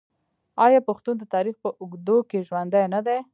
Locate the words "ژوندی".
2.47-2.85